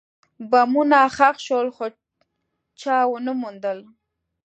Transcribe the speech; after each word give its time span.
بمونه 0.49 0.99
ښخ 1.15 1.35
شول، 1.45 1.67
خو 1.75 1.85
چا 2.81 2.97
ونه 3.09 3.33
موندل. 3.41 3.79